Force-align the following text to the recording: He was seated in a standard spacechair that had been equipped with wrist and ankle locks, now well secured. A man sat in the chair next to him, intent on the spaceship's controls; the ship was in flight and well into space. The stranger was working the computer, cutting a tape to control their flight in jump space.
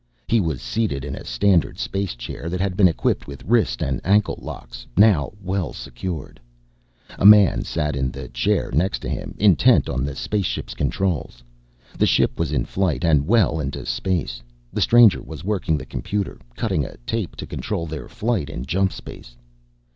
He 0.27 0.39
was 0.39 0.63
seated 0.63 1.05
in 1.05 1.13
a 1.15 1.23
standard 1.23 1.77
spacechair 1.77 2.49
that 2.49 2.59
had 2.59 2.75
been 2.75 2.87
equipped 2.87 3.27
with 3.27 3.43
wrist 3.45 3.83
and 3.83 4.01
ankle 4.03 4.39
locks, 4.41 4.87
now 4.97 5.31
well 5.43 5.73
secured. 5.73 6.39
A 7.19 7.23
man 7.27 7.63
sat 7.63 7.95
in 7.95 8.09
the 8.09 8.27
chair 8.29 8.71
next 8.73 8.97
to 9.03 9.09
him, 9.09 9.35
intent 9.37 9.87
on 9.89 10.03
the 10.03 10.15
spaceship's 10.15 10.73
controls; 10.73 11.43
the 11.99 12.07
ship 12.07 12.39
was 12.39 12.51
in 12.51 12.65
flight 12.65 13.03
and 13.05 13.27
well 13.27 13.59
into 13.59 13.85
space. 13.85 14.41
The 14.73 14.81
stranger 14.81 15.21
was 15.21 15.43
working 15.43 15.77
the 15.77 15.85
computer, 15.85 16.39
cutting 16.55 16.83
a 16.83 16.97
tape 17.05 17.35
to 17.35 17.45
control 17.45 17.85
their 17.85 18.07
flight 18.07 18.49
in 18.49 18.65
jump 18.65 18.91
space. 18.91 19.35